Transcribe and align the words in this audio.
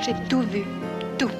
J'ai 0.00 0.14
tout 0.28 0.42
vu. 0.42 0.64
Tout. 1.16 1.30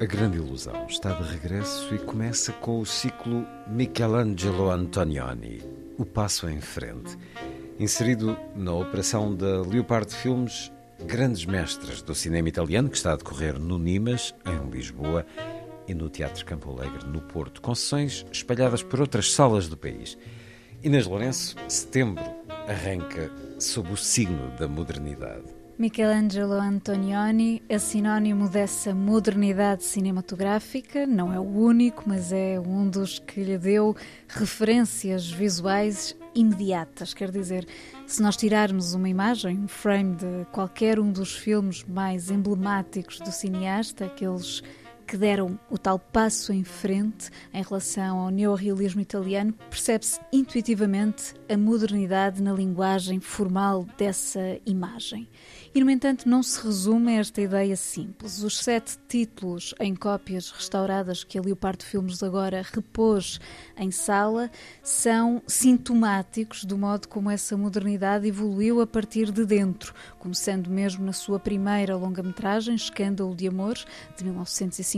A 0.00 0.06
Grande 0.06 0.38
Ilusão 0.38 0.86
está 0.88 1.12
de 1.12 1.22
regresso 1.22 1.94
e 1.94 1.98
começa 1.98 2.52
com 2.52 2.80
o 2.80 2.84
ciclo 2.84 3.46
Michelangelo 3.68 4.68
Antonioni, 4.68 5.62
O 5.96 6.04
Passo 6.04 6.48
em 6.48 6.60
Frente, 6.60 7.16
inserido 7.78 8.36
na 8.56 8.72
operação 8.72 9.34
da 9.34 9.60
Leopardo 9.60 10.12
Filmes 10.12 10.72
Grandes 11.06 11.46
Mestres 11.46 12.02
do 12.02 12.12
Cinema 12.12 12.48
Italiano, 12.48 12.90
que 12.90 12.96
está 12.96 13.12
a 13.12 13.16
decorrer 13.16 13.56
no 13.56 13.78
Nimas, 13.78 14.34
em 14.44 14.68
Lisboa, 14.68 15.24
e 15.86 15.94
no 15.94 16.10
Teatro 16.10 16.44
Campo 16.44 16.72
Alegre, 16.72 17.06
no 17.06 17.20
Porto, 17.20 17.62
com 17.62 17.74
sessões 17.74 18.26
espalhadas 18.32 18.82
por 18.82 19.00
outras 19.00 19.32
salas 19.32 19.68
do 19.68 19.76
país. 19.76 20.18
Inês 20.82 21.06
Lourenço, 21.06 21.54
setembro 21.68 22.24
arranca 22.66 23.30
sob 23.60 23.92
o 23.92 23.96
signo 23.96 24.50
da 24.58 24.66
modernidade. 24.66 25.63
Michelangelo 25.76 26.52
Antonioni 26.54 27.60
é 27.68 27.78
sinónimo 27.78 28.48
dessa 28.48 28.94
modernidade 28.94 29.82
cinematográfica, 29.82 31.04
não 31.04 31.32
é 31.32 31.40
o 31.40 31.42
único, 31.42 32.04
mas 32.06 32.30
é 32.30 32.60
um 32.60 32.88
dos 32.88 33.18
que 33.18 33.42
lhe 33.42 33.58
deu 33.58 33.96
referências 34.28 35.28
visuais 35.28 36.16
imediatas. 36.32 37.12
Quer 37.12 37.28
dizer, 37.32 37.66
se 38.06 38.22
nós 38.22 38.36
tirarmos 38.36 38.94
uma 38.94 39.08
imagem, 39.08 39.58
um 39.58 39.66
frame 39.66 40.14
de 40.14 40.46
qualquer 40.52 41.00
um 41.00 41.10
dos 41.10 41.34
filmes 41.34 41.82
mais 41.82 42.30
emblemáticos 42.30 43.18
do 43.18 43.32
cineasta, 43.32 44.04
aqueles 44.04 44.62
que 45.06 45.16
deram 45.16 45.58
o 45.70 45.78
tal 45.78 45.98
passo 45.98 46.52
em 46.52 46.64
frente 46.64 47.30
em 47.52 47.62
relação 47.62 48.18
ao 48.18 48.30
neorrealismo 48.30 49.00
italiano, 49.00 49.52
percebe-se 49.70 50.20
intuitivamente 50.32 51.34
a 51.48 51.56
modernidade 51.56 52.42
na 52.42 52.52
linguagem 52.52 53.20
formal 53.20 53.86
dessa 53.96 54.58
imagem. 54.66 55.28
E, 55.74 55.82
no 55.82 55.90
entanto, 55.90 56.28
não 56.28 56.40
se 56.42 56.62
resume 56.64 57.16
a 57.16 57.20
esta 57.20 57.40
ideia 57.40 57.76
simples. 57.76 58.42
Os 58.42 58.58
sete 58.58 58.96
títulos 59.08 59.74
em 59.80 59.94
cópias 59.94 60.50
restauradas 60.50 61.24
que 61.24 61.36
a 61.36 61.42
Leopardo 61.42 61.84
Filmes 61.84 62.22
agora 62.22 62.64
repôs 62.72 63.40
em 63.76 63.90
sala 63.90 64.50
são 64.82 65.42
sintomáticos 65.46 66.64
do 66.64 66.78
modo 66.78 67.08
como 67.08 67.28
essa 67.28 67.56
modernidade 67.56 68.28
evoluiu 68.28 68.80
a 68.80 68.86
partir 68.86 69.32
de 69.32 69.44
dentro, 69.44 69.92
começando 70.18 70.68
mesmo 70.68 71.04
na 71.04 71.12
sua 71.12 71.40
primeira 71.40 71.96
longa-metragem, 71.96 72.74
Escândalo 72.74 73.34
de 73.34 73.48
Amor, 73.48 73.74
de 74.16 74.24
1950, 74.24 74.93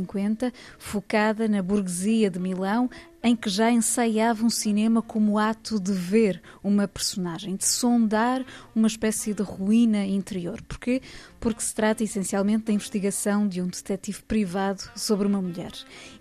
focada 0.79 1.49
na 1.49 1.63
burguesia 1.63 2.31
de 2.31 2.39
Milão, 2.39 2.91
em 3.27 3.35
que 3.35 3.51
já 3.51 3.73
ensaiava 3.73 4.45
um 4.45 4.51
cinema 4.51 5.03
como 5.03 5.37
ato 5.37 5.81
de 5.81 5.93
ver 5.93 6.41
uma 6.63 6.87
personagem, 6.87 7.57
de 7.57 7.67
sondar 7.67 8.45
uma 8.73 8.87
espécie 8.87 9.35
de 9.35 9.43
ruína 9.43 10.07
interior. 10.07 10.63
Porquê? 10.63 11.03
Porque 11.41 11.61
se 11.61 11.75
trata 11.75 12.05
essencialmente 12.05 12.67
da 12.67 12.73
investigação 12.73 13.49
de 13.49 13.61
um 13.61 13.67
detetive 13.67 14.23
privado 14.23 14.89
sobre 14.95 15.27
uma 15.27 15.43
mulher. 15.43 15.73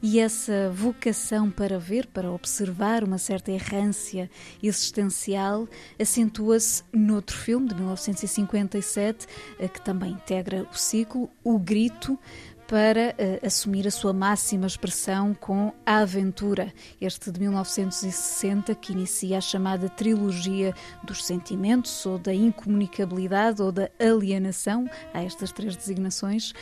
E 0.01 0.19
essa 0.19 0.71
vocação 0.71 1.51
para 1.51 1.77
ver, 1.77 2.07
para 2.07 2.31
observar 2.31 3.03
uma 3.03 3.19
certa 3.19 3.51
errância 3.51 4.27
existencial, 4.63 5.67
acentua-se 5.99 6.81
noutro 6.91 7.37
filme 7.37 7.67
de 7.67 7.75
1957, 7.75 9.27
eh, 9.59 9.67
que 9.67 9.81
também 9.81 10.13
integra 10.13 10.67
o 10.71 10.75
ciclo, 10.75 11.29
O 11.43 11.59
Grito, 11.59 12.17
para 12.67 13.15
uh, 13.19 13.45
assumir 13.45 13.87
a 13.87 13.91
sua 13.91 14.13
máxima 14.13 14.65
expressão 14.65 15.33
com 15.33 15.71
A 15.85 15.97
Aventura, 15.97 16.73
este 16.99 17.31
de 17.31 17.39
1960, 17.39 18.73
que 18.75 18.93
inicia 18.93 19.37
a 19.37 19.41
chamada 19.41 19.87
trilogia 19.89 20.73
dos 21.03 21.25
sentimentos, 21.25 22.05
ou 22.05 22.17
da 22.17 22.33
incomunicabilidade, 22.33 23.61
ou 23.61 23.71
da 23.71 23.89
alienação, 23.99 24.89
há 25.13 25.23
estas 25.23 25.51
três 25.51 25.75
designações, 25.75 26.53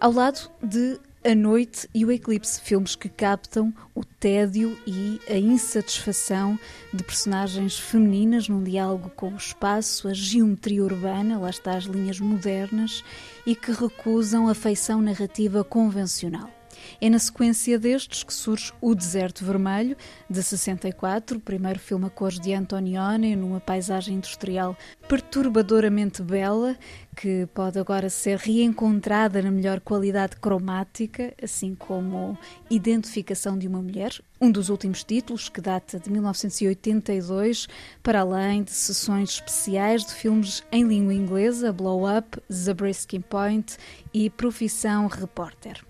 ao 0.00 0.12
lado 0.12 0.50
de 0.62 0.98
a 1.28 1.34
Noite 1.34 1.86
e 1.94 2.06
o 2.06 2.10
Eclipse, 2.10 2.58
filmes 2.58 2.96
que 2.96 3.06
captam 3.06 3.70
o 3.94 4.02
tédio 4.02 4.74
e 4.86 5.20
a 5.28 5.36
insatisfação 5.36 6.58
de 6.90 7.04
personagens 7.04 7.78
femininas 7.78 8.48
num 8.48 8.64
diálogo 8.64 9.10
com 9.10 9.34
o 9.34 9.36
espaço, 9.36 10.08
a 10.08 10.14
geometria 10.14 10.82
urbana, 10.82 11.38
lá 11.38 11.50
está 11.50 11.76
as 11.76 11.84
linhas 11.84 12.18
modernas, 12.18 13.04
e 13.44 13.54
que 13.54 13.72
recusam 13.72 14.48
a 14.48 14.54
feição 14.54 15.02
narrativa 15.02 15.62
convencional. 15.62 16.57
É 17.00 17.08
na 17.10 17.18
sequência 17.18 17.78
destes 17.78 18.22
que 18.22 18.32
surge 18.32 18.72
O 18.80 18.94
Deserto 18.94 19.44
Vermelho, 19.44 19.96
de 20.28 20.42
64, 20.42 21.38
o 21.38 21.40
primeiro 21.40 21.78
filme 21.78 22.06
a 22.06 22.10
cores 22.10 22.40
de 22.40 22.52
Antonioni, 22.52 23.36
numa 23.36 23.60
paisagem 23.60 24.16
industrial 24.16 24.76
perturbadoramente 25.08 26.22
bela, 26.22 26.76
que 27.16 27.46
pode 27.52 27.78
agora 27.78 28.08
ser 28.08 28.38
reencontrada 28.38 29.42
na 29.42 29.50
melhor 29.50 29.80
qualidade 29.80 30.36
cromática, 30.36 31.34
assim 31.42 31.74
como 31.74 32.38
Identificação 32.70 33.58
de 33.58 33.66
uma 33.66 33.82
Mulher, 33.82 34.12
um 34.40 34.52
dos 34.52 34.68
últimos 34.68 35.02
títulos, 35.02 35.48
que 35.48 35.60
data 35.60 35.98
de 35.98 36.10
1982, 36.10 37.66
para 38.02 38.20
além 38.20 38.62
de 38.62 38.70
sessões 38.70 39.30
especiais 39.30 40.04
de 40.04 40.14
filmes 40.14 40.62
em 40.70 40.86
língua 40.86 41.14
inglesa, 41.14 41.72
Blow 41.72 42.04
Up, 42.04 42.40
Zabriskie 42.52 43.18
Point 43.18 43.76
e 44.12 44.30
Profissão 44.30 45.08
Repórter. 45.08 45.87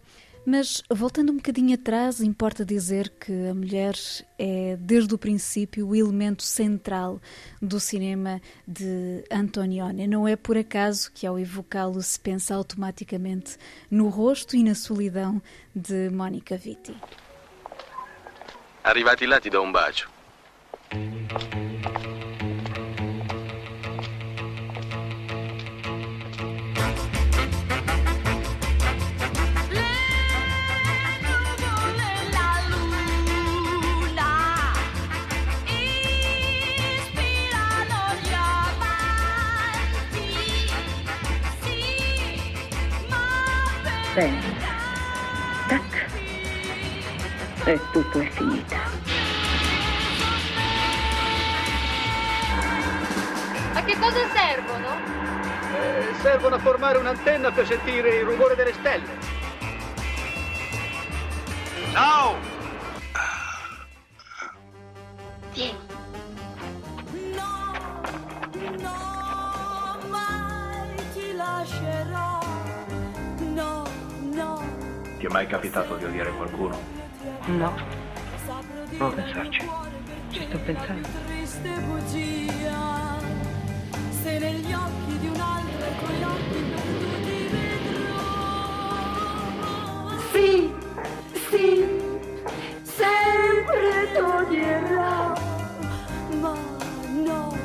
Mas, 0.51 0.83
voltando 0.89 1.31
um 1.31 1.37
bocadinho 1.37 1.75
atrás, 1.75 2.23
importa 2.23 2.65
dizer 2.65 3.11
que 3.21 3.49
a 3.49 3.53
mulher 3.53 3.95
é, 4.39 4.79
desde 4.81 5.15
o 5.15 5.19
princípio, 5.19 5.87
o 5.87 5.95
elemento 5.95 6.43
central 6.43 7.21
do 7.61 7.79
cinema 7.79 8.41
de 8.67 9.23
Antonioni. 9.31 10.07
Não 10.07 10.27
é 10.27 10.37
por 10.37 10.57
acaso 10.57 11.13
que, 11.13 11.27
ao 11.27 11.39
evocá-lo, 11.39 12.01
se 12.01 12.19
pensa 12.19 12.55
automaticamente 12.55 13.59
no 13.91 14.09
rosto 14.09 14.57
e 14.57 14.63
na 14.63 14.75
solidão 14.75 15.43
de 15.77 16.09
Monica 16.09 16.57
Vitti. 16.57 16.97
Arrivati 18.85 19.27
là 19.27 19.39
ti 19.39 19.51
do 19.51 19.61
un 19.61 19.71
bacio. 19.71 20.09
Bene. 44.19 44.41
Tac. 45.69 46.07
E 47.67 47.81
tutto 47.93 48.19
è 48.19 48.29
finita. 48.31 48.77
A 53.75 53.85
che 53.85 53.97
cosa 53.97 54.19
servono? 54.35 54.89
Eh, 55.73 56.15
servono 56.21 56.57
a 56.57 56.59
formare 56.59 56.99
un'antenna 56.99 57.53
per 57.53 57.65
sentire 57.69 58.17
il 58.17 58.25
rumore 58.25 58.57
delle 58.57 58.73
stelle. 58.73 59.07
Ciao! 61.93 62.58
È 75.29 75.31
mai 75.31 75.47
capitato 75.47 75.97
di 75.97 76.05
odiare 76.07 76.31
qualcuno? 76.33 76.77
No, 77.47 77.73
Prova 78.97 79.13
a 79.13 79.15
pensarci. 79.23 79.69
ci 80.31 80.43
sto 80.49 80.59
pensando. 80.61 81.09
triste 81.27 81.71
bugia 81.87 83.19
se 84.23 84.39
negli 84.39 84.73
occhi 84.73 85.19
di 85.19 85.27
un 85.29 85.41
altro 85.41 85.85
e 85.85 85.93
con 86.01 86.15
gli 86.15 86.23
occhi 86.23 86.63
perduti 86.73 87.49
vedrò 87.51 88.17
Sì, 90.33 90.73
sì, 91.51 91.87
sempre 92.83 94.13
toglierò. 94.15 95.33
ma 96.41 96.55
no 97.23 97.57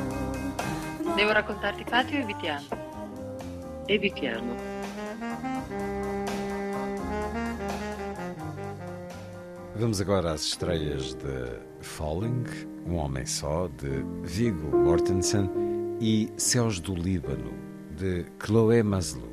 Devo 1.14 1.32
raccontarti 1.32 1.84
Patio 1.84 2.18
e 2.18 2.24
Vitiano. 2.24 2.82
Evitiamo. 3.86 4.73
Vamos 9.84 10.00
agora 10.00 10.32
às 10.32 10.44
estreias 10.44 11.12
de 11.12 11.58
Falling, 11.82 12.44
Um 12.86 12.94
Homem 12.94 13.26
Só, 13.26 13.68
de 13.68 14.02
Viggo 14.22 14.74
Mortensen, 14.74 15.50
e 16.00 16.30
Céus 16.38 16.80
do 16.80 16.94
Líbano, 16.94 17.52
de 17.94 18.24
Chloé 18.42 18.82
Maslow. 18.82 19.28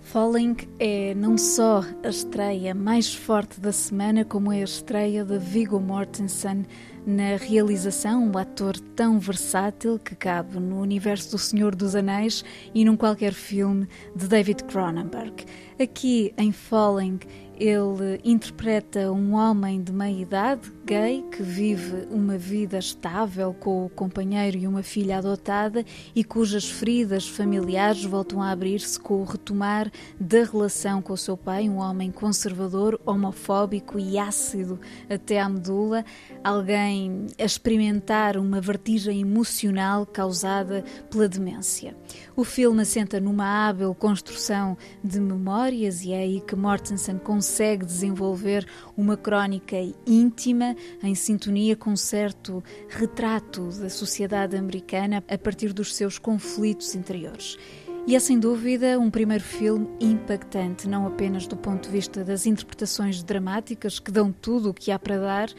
Falling 0.00 0.56
é 0.80 1.14
não 1.14 1.38
só 1.38 1.84
a 2.02 2.08
estreia 2.08 2.74
mais 2.74 3.14
forte 3.14 3.60
da 3.60 3.70
semana, 3.70 4.24
como 4.24 4.50
é 4.50 4.62
a 4.62 4.64
estreia 4.64 5.24
de 5.24 5.38
Viggo 5.38 5.78
Mortensen 5.78 6.66
na 7.06 7.36
realização, 7.36 8.24
um 8.24 8.36
ator 8.36 8.76
tão 8.96 9.20
versátil 9.20 9.98
que 9.98 10.16
cabe 10.16 10.58
no 10.58 10.80
universo 10.80 11.32
do 11.32 11.38
Senhor 11.38 11.74
dos 11.74 11.94
Anéis 11.94 12.44
e 12.74 12.84
num 12.84 12.96
qualquer 12.96 13.32
filme 13.32 13.86
de 14.16 14.26
David 14.26 14.64
Cronenberg. 14.64 15.44
Aqui 15.80 16.34
em 16.36 16.52
Falling, 16.52 17.20
ele 17.58 18.20
interpreta 18.24 19.10
um 19.10 19.34
homem 19.34 19.82
de 19.82 19.92
meia 19.92 20.22
idade, 20.22 20.72
gay, 20.88 21.22
que 21.30 21.42
vive 21.42 22.08
uma 22.10 22.38
vida 22.38 22.78
estável 22.78 23.52
com 23.52 23.84
o 23.84 23.90
companheiro 23.90 24.56
e 24.56 24.66
uma 24.66 24.82
filha 24.82 25.18
adotada 25.18 25.84
e 26.16 26.24
cujas 26.24 26.64
feridas 26.64 27.28
familiares 27.28 28.06
voltam 28.06 28.42
a 28.42 28.50
abrir-se 28.50 28.98
com 28.98 29.20
o 29.20 29.24
retomar 29.24 29.92
da 30.18 30.42
relação 30.44 31.02
com 31.02 31.12
o 31.12 31.16
seu 31.16 31.36
pai, 31.36 31.68
um 31.68 31.76
homem 31.76 32.10
conservador, 32.10 32.98
homofóbico 33.04 33.98
e 33.98 34.18
ácido 34.18 34.80
até 35.10 35.38
à 35.38 35.46
medula, 35.46 36.06
alguém 36.42 37.26
a 37.38 37.44
experimentar 37.44 38.38
uma 38.38 38.58
vertigem 38.58 39.20
emocional 39.20 40.06
causada 40.06 40.82
pela 41.10 41.28
demência. 41.28 41.94
O 42.34 42.44
filme 42.44 42.80
assenta 42.80 43.20
numa 43.20 43.68
hábil 43.68 43.94
construção 43.94 44.74
de 45.04 45.20
memórias 45.20 46.02
e 46.02 46.12
é 46.12 46.20
aí 46.20 46.40
que 46.40 46.56
Mortensen 46.56 47.18
consegue 47.18 47.84
desenvolver 47.84 48.66
uma 48.96 49.18
crónica 49.18 49.76
íntima 50.06 50.77
em 51.02 51.14
sintonia 51.14 51.76
com 51.76 51.96
certo 51.96 52.62
retrato 52.88 53.68
da 53.80 53.88
sociedade 53.88 54.56
americana 54.56 55.22
a 55.28 55.38
partir 55.38 55.72
dos 55.72 55.94
seus 55.94 56.18
conflitos 56.18 56.94
interiores. 56.94 57.56
E 58.08 58.16
é 58.16 58.20
sem 58.20 58.38
dúvida 58.38 58.98
um 58.98 59.10
primeiro 59.10 59.44
filme 59.44 59.86
impactante, 60.00 60.88
não 60.88 61.06
apenas 61.06 61.46
do 61.46 61.58
ponto 61.58 61.82
de 61.84 61.90
vista 61.90 62.24
das 62.24 62.46
interpretações 62.46 63.22
dramáticas 63.22 63.98
que 63.98 64.10
dão 64.10 64.32
tudo 64.32 64.70
o 64.70 64.72
que 64.72 64.90
há 64.90 64.98
para 64.98 65.18
dar, 65.18 65.50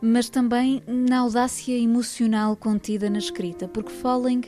mas 0.00 0.28
também 0.28 0.80
na 0.86 1.18
audácia 1.18 1.76
emocional 1.76 2.54
contida 2.54 3.10
na 3.10 3.18
escrita, 3.18 3.66
porque 3.66 3.90
Falling 3.90 4.42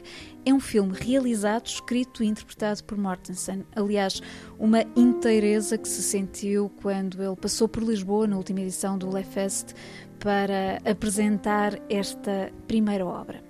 é 0.46 0.54
um 0.54 0.60
filme 0.60 0.96
realizado, 0.96 1.66
escrito 1.66 2.22
e 2.22 2.28
interpretado 2.28 2.84
por 2.84 2.96
Mortensen. 2.96 3.64
Aliás, 3.75 4.22
uma 4.56 4.84
inteireza 4.94 5.76
que 5.76 5.88
se 5.88 6.02
sentiu 6.02 6.70
quando 6.80 7.20
ele 7.20 7.34
passou 7.34 7.66
por 7.66 7.82
Lisboa 7.82 8.28
na 8.28 8.36
última 8.36 8.60
edição 8.60 8.96
do 8.96 9.12
Le 9.12 9.25
Fest 9.25 9.75
para 10.18 10.80
apresentar 10.84 11.80
esta 11.88 12.50
primeira 12.66 13.04
obra. 13.04 13.40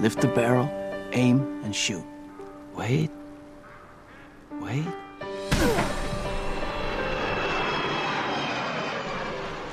Lift 0.00 0.20
the 0.20 0.28
barrel, 0.28 0.68
aim, 1.12 1.40
and 1.64 1.74
shoot. 1.74 2.04
Wait. 2.74 3.10
Wait. 4.60 4.86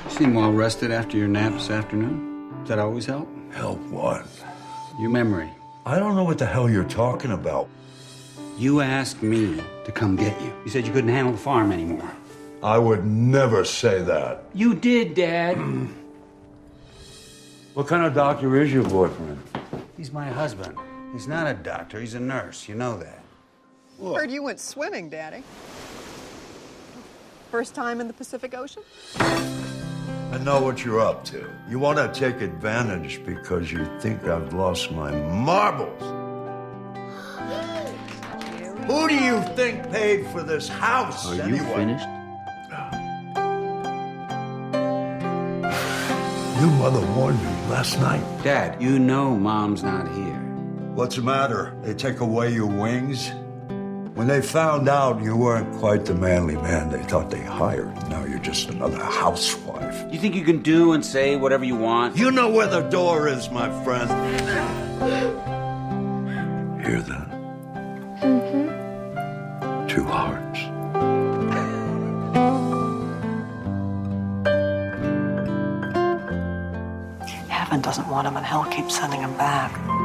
You 0.04 0.10
seem 0.10 0.34
well 0.34 0.52
rested 0.52 0.90
after 0.90 1.16
your 1.16 1.28
nap 1.28 1.52
this 1.52 1.70
afternoon. 1.70 2.50
Does 2.60 2.68
that 2.68 2.78
always 2.78 3.06
help? 3.06 3.28
Help 3.52 3.80
what? 3.90 4.26
Your 5.00 5.10
memory. 5.10 5.50
I 5.86 5.98
don't 5.98 6.16
know 6.16 6.24
what 6.24 6.38
the 6.38 6.46
hell 6.46 6.68
you're 6.68 6.84
talking 6.84 7.32
about. 7.32 7.68
You 8.58 8.80
asked 8.80 9.22
me 9.22 9.62
to 9.84 9.92
come 9.92 10.16
get 10.16 10.38
you. 10.42 10.52
You 10.64 10.70
said 10.70 10.86
you 10.86 10.92
couldn't 10.92 11.10
handle 11.10 11.32
the 11.32 11.38
farm 11.38 11.72
anymore. 11.72 12.10
I 12.62 12.76
would 12.76 13.06
never 13.06 13.64
say 13.64 14.02
that. 14.02 14.44
You 14.52 14.74
did, 14.74 15.14
Dad. 15.14 15.56
What 17.74 17.86
kind 17.86 18.04
of 18.04 18.14
doctor 18.14 18.60
is 18.60 18.72
your 18.72 18.88
boyfriend? 18.88 19.40
He's 19.96 20.12
my 20.12 20.28
husband. 20.28 20.76
He's 21.12 21.28
not 21.28 21.46
a 21.46 21.54
doctor, 21.54 22.00
he's 22.00 22.14
a 22.14 22.20
nurse. 22.20 22.68
You 22.68 22.74
know 22.74 22.98
that. 22.98 23.22
Heard 24.02 24.30
you 24.30 24.42
went 24.42 24.60
swimming, 24.60 25.08
Daddy. 25.10 25.42
First 27.50 27.74
time 27.74 28.00
in 28.00 28.06
the 28.06 28.12
Pacific 28.12 28.54
Ocean? 28.54 28.82
I 29.18 30.38
know 30.44 30.60
what 30.60 30.84
you're 30.84 31.00
up 31.00 31.24
to. 31.26 31.50
You 31.68 31.78
want 31.78 31.98
to 31.98 32.08
take 32.18 32.40
advantage 32.42 33.24
because 33.24 33.72
you 33.72 33.84
think 34.00 34.24
I've 34.24 34.52
lost 34.52 34.92
my 34.92 35.10
marbles. 35.10 36.02
Who 38.86 39.08
do 39.08 39.14
you 39.14 39.40
think 39.54 39.90
paid 39.90 40.26
for 40.28 40.42
this 40.42 40.68
house? 40.68 41.26
Are 41.26 41.48
you 41.48 41.58
finished? 41.58 42.06
Your 46.60 46.70
mother 46.72 47.06
warned 47.14 47.40
me 47.42 47.57
last 47.68 47.98
night. 48.00 48.24
Dad, 48.42 48.80
you 48.80 48.98
know 48.98 49.36
Mom's 49.36 49.82
not 49.82 50.08
here. 50.14 50.40
What's 50.94 51.16
the 51.16 51.22
matter? 51.22 51.76
They 51.82 51.94
take 51.94 52.20
away 52.20 52.50
your 52.52 52.66
wings? 52.66 53.30
When 54.14 54.26
they 54.26 54.42
found 54.42 54.88
out 54.88 55.22
you 55.22 55.36
weren't 55.36 55.72
quite 55.78 56.04
the 56.04 56.14
manly 56.14 56.56
man 56.56 56.90
they 56.90 57.02
thought 57.04 57.30
they 57.30 57.42
hired, 57.42 57.94
now 58.08 58.24
you're 58.24 58.40
just 58.40 58.68
another 58.68 58.98
housewife. 58.98 60.12
You 60.12 60.18
think 60.18 60.34
you 60.34 60.44
can 60.44 60.60
do 60.60 60.92
and 60.92 61.06
say 61.06 61.36
whatever 61.36 61.64
you 61.64 61.76
want? 61.76 62.16
You 62.16 62.32
know 62.32 62.50
where 62.50 62.66
the 62.66 62.80
door 62.80 63.28
is, 63.28 63.48
my 63.50 63.68
friend. 63.84 64.10
Hear 66.84 67.00
that? 67.02 67.30
Mm-hmm. 68.22 69.86
Two 69.86 70.04
hearts. 70.04 70.47
Heaven 70.47 70.47
doesn't 77.88 78.08
want 78.08 78.26
him, 78.26 78.36
and 78.36 78.44
hell 78.44 78.64
keeps 78.64 78.98
sending 78.98 79.22
him 79.22 79.34
back. 79.38 79.97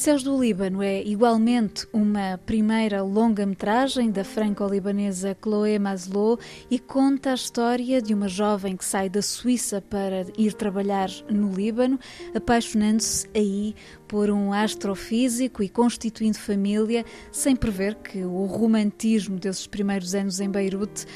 Céus 0.00 0.22
do 0.22 0.40
Líbano 0.40 0.82
é 0.82 1.02
igualmente 1.02 1.86
uma 1.92 2.40
primeira 2.46 3.02
longa-metragem 3.02 4.10
da 4.10 4.24
franco-libanesa 4.24 5.36
Chloé 5.38 5.78
Maslow 5.78 6.38
e 6.70 6.78
conta 6.78 7.32
a 7.32 7.34
história 7.34 8.00
de 8.00 8.14
uma 8.14 8.26
jovem 8.26 8.78
que 8.78 8.84
sai 8.86 9.10
da 9.10 9.20
Suíça 9.20 9.82
para 9.82 10.24
ir 10.38 10.54
trabalhar 10.54 11.10
no 11.28 11.52
Líbano, 11.52 11.98
apaixonando-se 12.34 13.28
aí 13.34 13.74
por 14.08 14.30
um 14.30 14.54
astrofísico 14.54 15.62
e 15.62 15.68
constituindo 15.68 16.38
família, 16.38 17.04
sem 17.30 17.54
prever 17.54 17.94
que 17.96 18.24
o 18.24 18.46
romantismo 18.46 19.38
desses 19.38 19.66
primeiros 19.66 20.14
anos 20.14 20.40
em 20.40 20.50
Beirute 20.50 21.06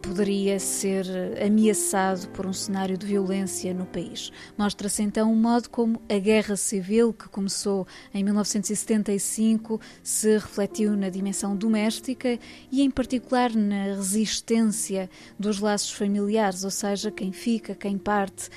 poderia 0.00 0.58
ser 0.58 1.06
ameaçado 1.40 2.28
por 2.30 2.46
um 2.46 2.52
cenário 2.52 2.96
de 2.96 3.06
violência 3.06 3.74
no 3.74 3.84
país. 3.84 4.32
Mostra-se 4.56 5.02
então 5.02 5.30
o 5.30 5.36
modo 5.36 5.68
como 5.68 6.00
a 6.08 6.18
guerra 6.18 6.56
civil, 6.56 7.12
que 7.12 7.28
começou 7.28 7.86
em 8.12 8.21
1975, 8.22 9.80
se 10.02 10.34
refletiu 10.34 10.96
na 10.96 11.08
dimensão 11.08 11.56
doméstica 11.56 12.38
e, 12.70 12.82
em 12.82 12.90
particular, 12.90 13.54
na 13.54 13.94
resistência 13.94 15.08
dos 15.38 15.58
laços 15.58 15.90
familiares, 15.92 16.64
ou 16.64 16.70
seja, 16.70 17.10
quem 17.10 17.32
fica, 17.32 17.74
quem 17.74 17.98
parte. 17.98 18.48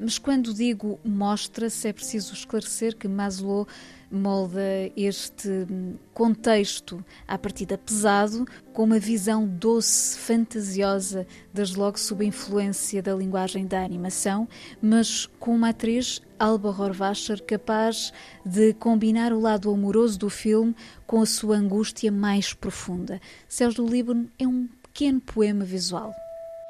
Mas 0.00 0.18
quando 0.18 0.54
digo 0.54 0.98
mostra-se, 1.04 1.88
é 1.88 1.92
preciso 1.92 2.32
esclarecer 2.34 2.96
que 2.96 3.08
Maslow 3.08 3.66
molda 4.12 4.60
este 4.96 5.66
contexto 6.12 7.02
à 7.26 7.38
partida 7.38 7.78
pesado, 7.78 8.46
com 8.72 8.84
uma 8.84 8.98
visão 8.98 9.46
doce, 9.46 10.18
fantasiosa, 10.18 11.26
desde 11.52 11.78
logo 11.78 11.98
sob 11.98 12.24
a 12.24 12.28
influência 12.28 13.02
da 13.02 13.14
linguagem 13.14 13.66
da 13.66 13.82
animação, 13.82 14.46
mas 14.80 15.26
com 15.40 15.54
uma 15.54 15.70
atriz, 15.70 16.20
Alba 16.38 16.68
Horvacher, 16.68 17.42
capaz 17.42 18.12
de 18.44 18.74
combinar 18.74 19.32
o 19.32 19.40
lado 19.40 19.70
amoroso 19.70 20.18
do 20.18 20.28
filme 20.28 20.74
com 21.06 21.22
a 21.22 21.26
sua 21.26 21.56
angústia 21.56 22.12
mais 22.12 22.52
profunda. 22.52 23.20
Céus 23.48 23.74
do 23.74 23.86
Líbano 23.86 24.28
é 24.38 24.46
um 24.46 24.68
pequeno 24.82 25.20
poema 25.20 25.64
visual. 25.64 26.12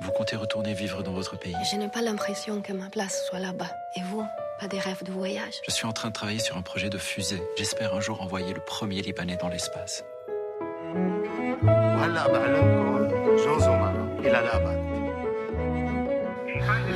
Vous 0.03 0.13
comptez 0.13 0.37
retourner 0.37 0.75
vivre 0.75 1.03
dans 1.03 1.13
votre 1.13 1.39
pays 1.39 1.55
Je 1.71 1.77
n'ai 1.77 1.89
pas 1.89 2.03
l'impression 2.03 2.61
que 2.61 2.73
ma 2.73 2.91
place 2.91 3.17
soit 3.29 3.39
là-bas. 3.39 3.71
Et 3.97 4.03
vous, 4.11 4.25
pas 4.62 4.69
des 4.69 4.78
rêves 4.78 5.02
de 5.02 5.11
voyage. 5.11 5.61
Je 5.66 5.73
suis 5.73 5.87
en 5.87 5.92
train 5.92 6.09
de 6.09 6.14
travailler 6.14 6.38
sur 6.38 6.57
un 6.57 6.62
projet 6.62 6.88
de 6.88 6.99
fusée. 6.99 7.42
J'espère 7.57 7.95
un 7.95 8.00
jour 8.00 8.23
envoyer 8.23 8.54
le 8.54 8.61
premier 8.61 9.02
Libanais 9.02 9.37
dans 9.37 9.49
l'espace. 9.49 10.04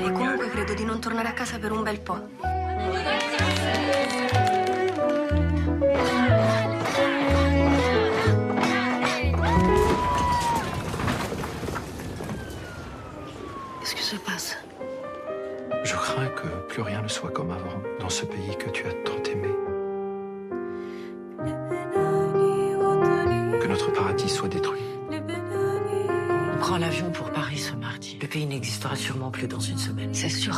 E 0.04 0.12
comunque 0.12 0.48
credo 0.50 0.74
di 0.74 0.84
non 0.84 1.00
tornare 1.00 1.28
a 1.28 1.32
casa 1.32 1.58
per 1.58 1.72
un 1.72 1.82
bel 1.82 1.98
po'. 2.00 2.20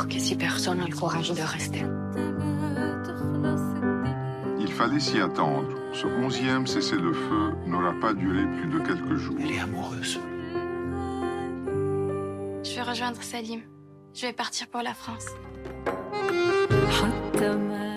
Que 0.06 0.18
si 0.18 0.36
personne 0.36 0.78
n'a 0.78 0.86
le 0.86 0.94
courage 0.94 1.32
de 1.32 1.42
rester. 1.42 1.84
Il 4.60 4.72
fallait 4.72 5.00
s'y 5.00 5.18
attendre. 5.20 5.68
Ce 5.92 6.06
onzième 6.06 6.66
cessez-le-feu 6.66 7.54
n'aura 7.66 7.94
pas 8.00 8.12
duré 8.12 8.44
plus 8.44 8.68
de 8.68 8.78
quelques 8.78 9.16
jours. 9.16 9.36
Elle 9.40 9.52
est 9.52 9.58
amoureuse. 9.58 10.20
Je 12.62 12.74
vais 12.74 12.82
rejoindre 12.82 13.22
Salim. 13.22 13.62
Je 14.14 14.26
vais 14.26 14.32
partir 14.32 14.68
pour 14.68 14.82
la 14.82 14.94
France. 14.94 15.26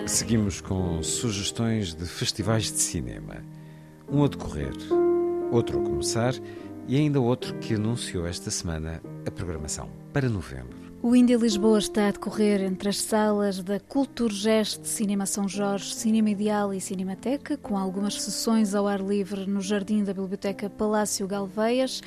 Seguimos 0.06 0.60
com 0.60 1.02
sugestões 1.02 1.94
de 1.94 2.04
festivais 2.04 2.70
de 2.72 2.78
cinema. 2.78 3.42
Um 4.10 4.24
a 4.24 4.28
decorrer, 4.28 4.72
outro 5.50 5.80
a 5.80 5.82
começar 5.82 6.34
e 6.86 6.96
ainda 6.96 7.20
outro 7.20 7.58
que 7.58 7.74
anunciou 7.74 8.26
esta 8.26 8.50
semana 8.50 9.00
a 9.26 9.30
programação 9.30 9.88
para 10.12 10.28
novembro. 10.28 10.91
O 11.04 11.16
Índia 11.16 11.36
Lisboa 11.36 11.80
está 11.80 12.06
a 12.06 12.10
decorrer 12.12 12.62
entre 12.62 12.88
as 12.88 12.98
salas 12.98 13.60
da 13.60 13.80
Culturgest, 13.80 14.86
Cinema 14.86 15.26
São 15.26 15.48
Jorge, 15.48 15.92
Cinema 15.96 16.30
Ideal 16.30 16.72
e 16.72 16.80
Cinemateca, 16.80 17.56
com 17.56 17.76
algumas 17.76 18.22
sessões 18.22 18.72
ao 18.72 18.86
ar 18.86 19.00
livre 19.00 19.44
no 19.44 19.60
jardim 19.60 20.04
da 20.04 20.14
Biblioteca 20.14 20.70
Palácio 20.70 21.26
Galveias. 21.26 22.00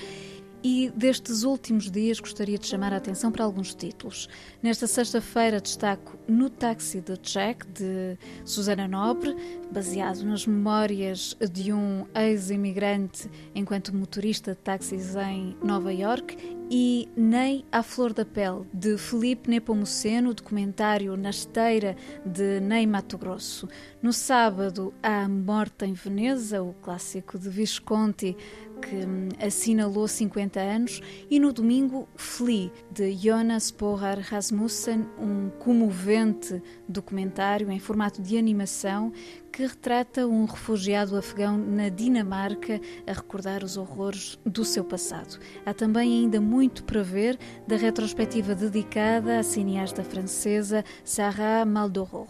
E 0.64 0.90
destes 0.96 1.44
últimos 1.44 1.92
dias 1.92 2.20
gostaria 2.20 2.58
de 2.58 2.66
chamar 2.66 2.92
a 2.92 2.98
atenção 2.98 3.32
para 3.32 3.44
alguns 3.44 3.76
títulos. 3.76 4.28
Nesta 4.64 4.88
sexta-feira 4.88 5.62
destaco 5.62 6.18
No 6.28 6.50
Táxi 6.50 7.02
de 7.02 7.18
Jack, 7.18 7.68
de 7.68 8.18
Susana 8.44 8.88
Nobre, 8.88 9.36
baseado 9.72 10.24
nas 10.24 10.48
memórias 10.48 11.38
de 11.52 11.72
um 11.72 12.08
ex-imigrante 12.16 13.30
enquanto 13.54 13.96
motorista 13.96 14.54
de 14.54 14.58
táxis 14.58 15.16
em 15.16 15.56
Nova 15.62 15.94
York, 15.94 16.36
e 16.70 17.08
Ney 17.16 17.66
à 17.72 17.84
Flor 17.84 18.14
da 18.14 18.26
Pele, 18.26 18.66
de 18.74 18.98
Felipe 18.98 19.50
Nepomuceno, 19.50 20.34
documentário 20.34 21.16
na 21.16 21.30
esteira 21.30 21.96
de 22.26 22.60
Ney 22.60 22.88
Mato 22.88 23.18
Grosso. 23.18 23.68
No 24.02 24.12
sábado, 24.12 24.94
há 25.02 25.28
Morte 25.28 25.86
em 25.86 25.94
Veneza, 25.94 26.64
o 26.64 26.74
clássico 26.74 27.38
de 27.38 27.50
Visconti, 27.50 28.36
que 28.82 29.46
assinalou 29.46 30.08
50 30.08 30.60
anos, 30.60 31.02
e 31.30 31.40
no 31.40 31.54
domingo, 31.54 32.08
Flea, 32.16 32.72
de 32.92 33.12
Jonas 33.14 33.72
Pohar 33.72 34.20
Rasmussen, 34.20 35.06
um 35.20 35.50
comovente 35.60 36.62
documentário 36.88 37.72
em 37.72 37.80
formato 37.80 38.22
de 38.22 38.38
animação 38.38 39.12
que 39.56 39.66
retrata 39.66 40.28
um 40.28 40.44
refugiado 40.44 41.16
afegão 41.16 41.58
na 41.58 41.88
Dinamarca 41.88 42.82
a 43.08 43.14
recordar 43.14 43.64
os 43.64 43.78
horrores 43.78 44.38
do 44.46 44.66
seu 44.66 44.84
passado. 44.84 45.40
Há 45.66 45.74
também 45.74 46.12
ainda 46.12 46.42
muito 46.42 46.84
para 46.84 47.02
ver 47.02 47.40
da 47.66 47.78
retrospectiva 47.78 48.54
dedicada 48.54 49.40
à 49.40 49.44
cineasta 49.44 50.04
francesa 50.04 50.84
Sarah 51.06 51.64
Maldoror. 51.64 52.28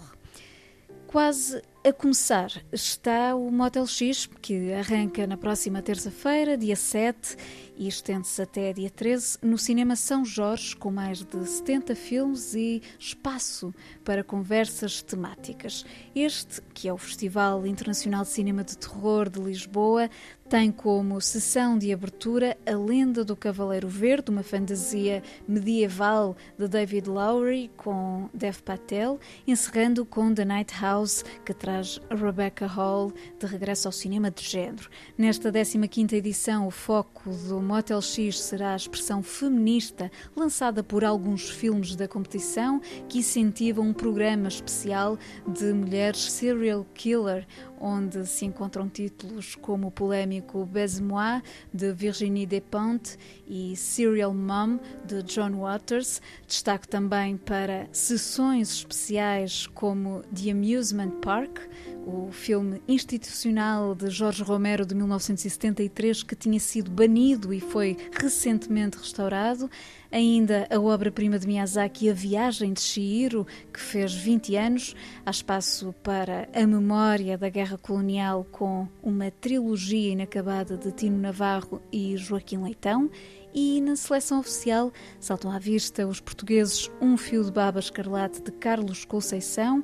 Quase 1.08 1.64
a 1.84 1.92
começar 1.92 2.52
está 2.72 3.36
o 3.36 3.50
Motel 3.50 3.88
X, 3.88 4.28
que 4.40 4.72
arranca 4.74 5.26
na 5.26 5.36
próxima 5.36 5.82
terça-feira, 5.82 6.56
dia 6.56 6.76
7, 6.76 7.38
e 7.78 7.88
estende-se 7.88 8.42
até 8.42 8.74
dia 8.74 8.90
13, 8.90 9.40
no 9.42 9.58
Cinema 9.58 9.96
São 9.96 10.24
Jorge, 10.24 10.76
com 10.76 10.92
mais 10.92 11.24
de 11.24 11.46
70 11.46 11.96
filmes 11.96 12.54
e 12.54 12.82
espaço 13.00 13.74
para 14.04 14.24
conversas 14.24 15.02
temáticas. 15.02 15.86
Este, 16.16 16.62
que 16.74 16.88
é 16.88 16.94
o 16.94 16.98
Festival 16.98 17.66
Internacional 17.66 18.24
de 18.24 18.30
Cinema 18.30 18.64
de 18.64 18.78
Terror 18.78 19.30
de 19.30 19.40
Lisboa, 19.40 20.10
tem 20.48 20.72
como 20.72 21.20
sessão 21.20 21.76
de 21.76 21.92
abertura 21.92 22.56
A 22.68 22.76
Lenda 22.78 23.26
do 23.26 23.36
Cavaleiro 23.36 23.88
Verde, 23.88 24.30
uma 24.30 24.44
fantasia 24.44 25.24
medieval 25.48 26.38
de 26.56 26.68
David 26.68 27.10
Lowry 27.10 27.72
com 27.76 28.30
Dev 28.32 28.60
Patel, 28.60 29.20
encerrando 29.48 30.06
com 30.06 30.32
The 30.34 30.46
Night 30.46 30.72
House, 30.80 31.26
que 31.44 31.52
traz 31.52 32.00
Rebecca 32.12 32.68
Hall 32.68 33.12
de 33.40 33.48
regresso 33.48 33.88
ao 33.88 33.92
cinema 33.92 34.30
de 34.30 34.44
género. 34.44 34.88
Nesta 35.18 35.52
15ª 35.52 36.14
edição, 36.14 36.68
o 36.68 36.72
foco 36.72 37.32
do 37.32 37.60
Motel 37.66 38.00
X 38.00 38.40
será 38.40 38.74
a 38.74 38.76
expressão 38.76 39.24
feminista 39.24 40.12
lançada 40.36 40.84
por 40.84 41.04
alguns 41.04 41.50
filmes 41.50 41.96
da 41.96 42.08
competição 42.08 42.80
que 43.10 43.18
incentivam 43.18 43.88
um 43.88 43.94
programa 43.94 44.48
especial 44.48 45.18
de 45.48 45.74
mulheres 45.74 46.32
serial 46.32 46.86
killer 46.94 47.48
onde 47.80 48.26
se 48.26 48.46
encontram 48.46 48.90
títulos 48.90 49.56
como 49.56 49.88
o 49.88 49.92
polémico 49.92 50.66
Baise-moi, 50.66 51.42
de 51.74 51.92
Virginie 51.94 52.46
Despentes, 52.46 53.18
e 53.48 53.76
Serial 53.76 54.34
Mom, 54.34 54.80
de 55.06 55.24
John 55.24 55.60
Waters. 55.60 56.22
Destaque 56.48 56.88
também 56.88 57.38
para 57.38 57.88
sessões 57.92 58.72
especiais 58.72 59.68
como 59.68 60.22
The 60.34 60.52
Amusement 60.52 61.12
Park, 61.22 61.60
o 62.06 62.32
filme 62.32 62.82
institucional 62.88 63.96
de 63.96 64.10
Jorge 64.10 64.44
Romero 64.44 64.86
de 64.86 64.94
1973, 64.94 66.22
que 66.24 66.36
tinha 66.36 66.60
sido 66.60 66.92
banido 66.92 67.52
e 67.54 67.60
foi 67.60 67.98
recentemente 68.12 68.98
restaurado. 68.98 69.70
Ainda 70.12 70.68
a 70.70 70.80
obra-prima 70.80 71.38
de 71.40 71.48
Miyazaki, 71.48 72.10
A 72.10 72.14
Viagem 72.14 72.74
de 72.74 72.82
Chihiro, 72.82 73.46
que 73.74 73.80
fez 73.80 74.14
20 74.14 74.56
anos. 74.56 74.96
Há 75.26 75.32
espaço 75.32 75.94
para 76.04 76.48
a 76.54 76.68
memória 76.68 77.38
da 77.38 77.50
guerra 77.50 77.65
colonial 77.82 78.46
com 78.52 78.88
uma 79.02 79.32
trilogia 79.32 80.12
inacabada 80.12 80.78
de 80.78 80.92
Tino 80.92 81.18
Navarro 81.18 81.82
e 81.92 82.16
Joaquim 82.16 82.62
Leitão. 82.64 83.10
E 83.54 83.82
na 83.82 83.96
seleção 83.96 84.40
oficial 84.40 84.92
saltam 85.20 85.50
à 85.52 85.58
vista 85.58 86.06
os 86.06 86.20
portugueses 86.20 86.92
Um 87.02 87.18
Fio 87.18 87.44
de 87.44 87.52
Baba 87.52 87.80
Escarlate 87.80 88.42
de 88.42 88.52
Carlos 88.52 89.06
Conceição 89.06 89.84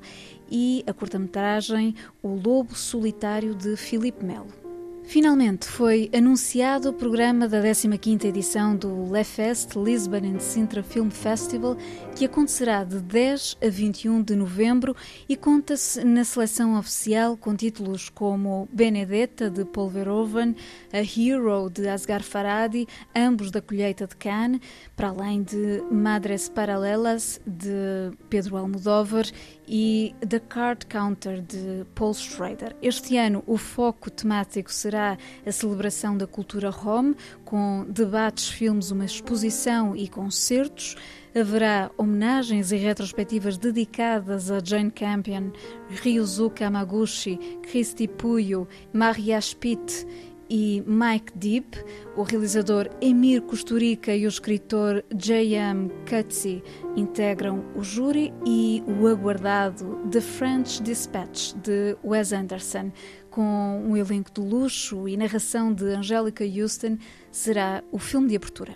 e 0.49 0.83
a 0.85 0.93
curta-metragem 0.93 1.95
O 2.21 2.29
Lobo 2.29 2.75
Solitário 2.75 3.55
de 3.55 3.75
Filipe 3.75 4.23
Melo. 4.23 4.70
Finalmente 5.03 5.65
foi 5.65 6.09
anunciado 6.15 6.89
o 6.89 6.93
programa 6.93 7.47
da 7.47 7.61
15ª 7.61 8.23
edição 8.25 8.75
do 8.75 9.11
LeFest 9.11 9.75
Lisbon 9.75 10.35
and 10.35 10.39
Sintra 10.39 10.81
Film 10.81 11.09
Festival, 11.09 11.75
que 12.15 12.25
acontecerá 12.25 12.83
de 12.85 13.01
10 13.01 13.57
a 13.61 13.69
21 13.69 14.23
de 14.23 14.35
novembro 14.35 14.95
e 15.27 15.35
conta-se 15.35 16.03
na 16.05 16.23
seleção 16.23 16.77
oficial 16.79 17.35
com 17.35 17.53
títulos 17.55 18.09
como 18.09 18.69
Benedetta 18.71 19.49
de 19.49 19.65
Paul 19.65 19.89
Verhoeven, 19.89 20.55
A 20.93 20.99
Hero 20.99 21.69
de 21.69 21.89
Asghar 21.89 22.23
Farhadi, 22.23 22.87
ambos 23.13 23.51
da 23.51 23.61
colheita 23.61 24.07
de 24.07 24.15
Cannes, 24.15 24.61
para 24.95 25.09
além 25.09 25.43
de 25.43 25.83
Madres 25.91 26.47
Paralelas 26.47 27.41
de 27.45 28.15
Pedro 28.29 28.55
Almodóvar 28.55 29.25
e 29.67 30.13
The 30.27 30.39
Card 30.39 30.85
Counter 30.87 31.41
de 31.41 31.85
Paul 31.95 32.13
Schrader. 32.13 32.75
Este 32.81 33.17
ano 33.17 33.43
o 33.47 33.57
foco 33.57 34.09
temático 34.09 34.71
será 34.71 35.17
a 35.45 35.51
celebração 35.51 36.17
da 36.17 36.27
cultura 36.27 36.69
rom, 36.69 37.13
com 37.45 37.85
debates, 37.89 38.49
filmes, 38.49 38.91
uma 38.91 39.05
exposição 39.05 39.95
e 39.95 40.07
concertos. 40.07 40.95
Haverá 41.33 41.89
homenagens 41.97 42.73
e 42.73 42.75
retrospectivas 42.75 43.57
dedicadas 43.57 44.51
a 44.51 44.59
Jane 44.61 44.91
Campion, 44.91 45.51
Ryuzuka 45.89 46.67
Amaguchi, 46.67 47.37
Christy 47.63 48.07
Puyo, 48.07 48.67
Maria 48.91 49.39
Spitt 49.39 50.05
e 50.51 50.83
Mike 50.85 51.31
Deep, 51.33 51.81
o 52.17 52.23
realizador 52.23 52.89
Emir 52.99 53.41
Kusturica 53.41 54.13
e 54.13 54.25
o 54.25 54.27
escritor 54.27 55.01
J.M. 55.15 55.89
Cutsi 56.07 56.61
integram 56.97 57.63
o 57.73 57.81
júri 57.81 58.33
e 58.45 58.83
o 58.85 59.07
aguardado 59.07 60.01
The 60.11 60.19
French 60.19 60.83
Dispatch 60.83 61.53
de 61.53 61.95
Wes 62.03 62.33
Anderson, 62.33 62.91
com 63.29 63.81
um 63.87 63.95
elenco 63.95 64.29
de 64.29 64.41
luxo 64.41 65.07
e 65.07 65.15
narração 65.15 65.73
de 65.73 65.85
Angélica 65.85 66.43
Houston, 66.43 66.97
será 67.31 67.81
o 67.89 67.97
filme 67.97 68.27
de 68.27 68.35
abertura. 68.35 68.75